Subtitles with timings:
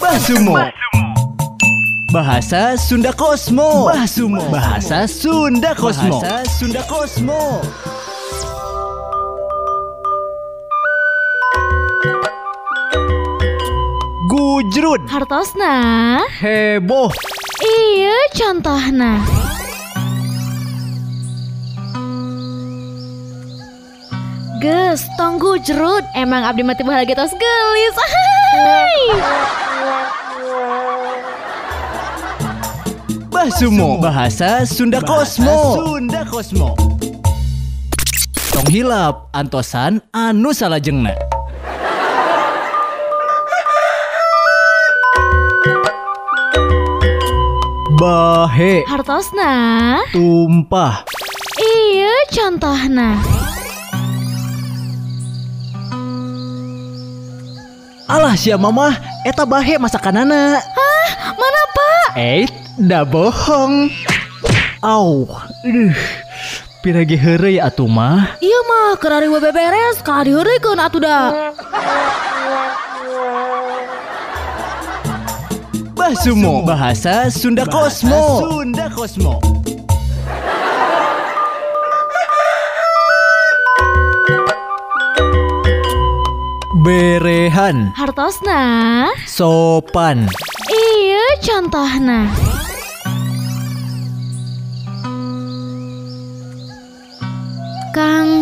[0.00, 0.56] Basumo.
[2.12, 3.86] Bahasa Sunda Kosmo.
[3.92, 4.40] Basumo.
[4.50, 6.20] Bahasa Sunda Kosmo.
[6.20, 7.60] Bahasa Sunda Kosmo.
[14.30, 15.02] Gujrut.
[15.10, 15.72] Hartosna
[16.40, 17.12] Heboh.
[17.60, 19.20] Iya contohna
[24.60, 27.96] Ges, tong gujrut Emang abdi mati bahagia tos gelis
[33.60, 34.00] Basumo.
[34.00, 35.76] Bahasa Sunda Kosmo.
[35.76, 36.72] Sunda Kosmo.
[38.56, 41.12] Tong hilap antosan anu salajengna.
[48.00, 49.52] Bahe Hartosna
[50.08, 51.04] tumpah
[51.60, 53.20] Iya contohna
[58.08, 58.96] Alah sia mamah
[59.28, 60.64] eta bahe masakanana
[61.36, 62.16] Mana pak?
[62.16, 62.48] Eh,
[62.80, 63.92] da bohong.
[64.80, 65.28] Au
[65.60, 65.92] Duh.
[66.80, 71.18] Piragi heureuy atuh mah Iya mah kerari we beberes Kala diheureukeun atuh da.
[75.92, 76.64] Basumo.
[76.64, 78.40] Bahasa Sunda Kosmo.
[78.40, 79.36] Sunda Kosmo.
[86.80, 87.92] Berehan.
[87.92, 89.12] Hartosna.
[89.28, 90.24] Sopan.
[90.72, 92.49] Iya contohna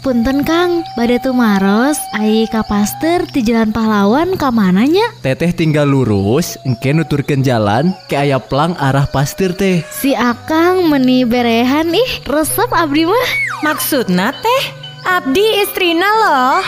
[0.00, 5.04] punten Kang, bade tumaros, ai ka paster di Jalan Pahlawan ka mananya?
[5.20, 9.84] Teteh tinggal lurus Engke nuturkeun jalan Ke aya plang arah pastir teh.
[9.92, 13.30] Si Akang meni berehan ih, resep abdi mah.
[13.60, 14.62] Maksudna teh?
[15.04, 16.60] Abdi istrina loh.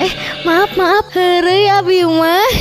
[0.00, 0.12] Eh,
[0.44, 2.52] maaf maaf, heureuy abdi mah.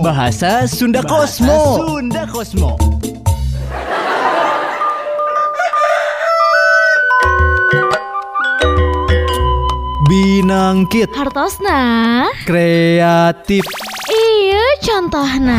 [0.00, 1.80] Bahasa Sunda Kosmo.
[1.80, 2.76] Sunda Kosmo
[10.30, 13.66] Binangkit Hartosna, Kreatif.
[14.06, 15.58] Iya contohna.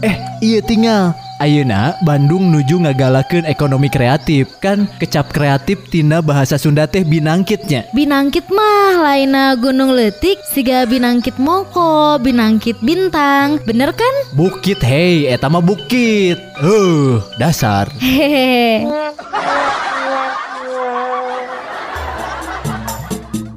[0.00, 1.12] Eh iya tinggal
[1.42, 4.62] Ayeuna Bandung nuju ngagalakeun ekonomi kreatif.
[4.62, 7.90] Kan kecap kreatif tina bahasa Sunda teh binangkitnya.
[7.90, 14.14] Binangkit mah laina gunung letik, siga binangkit moko, binangkit bintang, bener kan?
[14.38, 16.38] Bukit hei eta mah bukit.
[16.62, 17.90] Huh dasar.
[17.98, 18.86] Hehehe.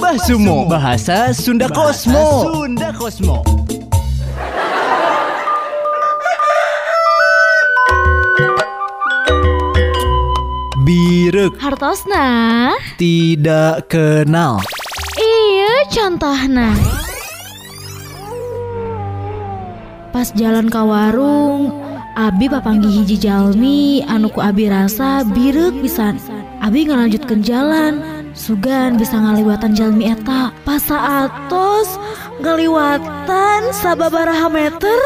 [0.01, 0.65] Basumo.
[0.65, 2.49] Bahasa Sunda Kosmo.
[2.49, 3.64] Sunda Kosmo
[11.25, 12.69] Birek Hartosna,
[13.01, 14.61] Tidak kenal
[15.17, 16.69] iya contohna.
[20.13, 21.73] Pas jalan ka warung,
[22.13, 26.21] Abi papanggih hiji jalmi anu ku Abi rasa birek pisan.
[26.61, 28.05] Abi ngalanjutkeun jalan,
[28.37, 30.53] sugan bisa ngaliwatan jalmi eta.
[30.61, 31.97] Pas saatos
[32.37, 35.01] ngaliwatan sababaraha meter.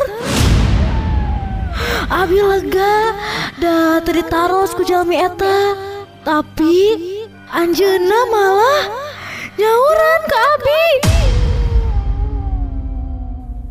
[2.12, 3.16] Abi lega
[3.64, 5.88] da tadi taros ku jalmi eta.
[6.20, 6.76] Tapi
[7.48, 8.84] anjeuna malah
[9.56, 10.86] nyauran ke Abi.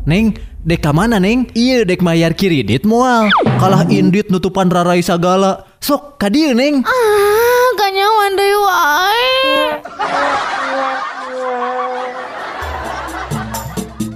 [0.09, 0.27] Neng
[0.59, 1.47] Dek ka mana Neng?
[1.55, 3.31] Iya dek mayar kiridit moal
[3.63, 6.83] Kalah indit nutupan rarai sagala Sok ka dieu Neng.
[6.83, 9.31] Ah, gak nyaman deh wae.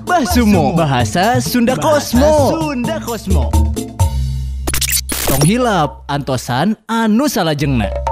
[0.03, 0.75] Basumo.
[0.75, 2.51] Bahasa Sunda Kosmo.
[2.51, 3.47] Sunda Kosmo.
[5.23, 8.03] Tong hilap antosan anu salajengna